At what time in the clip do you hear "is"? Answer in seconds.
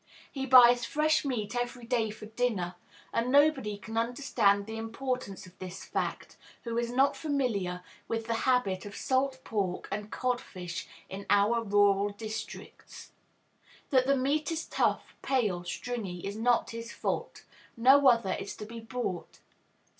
6.79-6.91, 14.51-14.65, 16.25-16.35, 18.39-18.55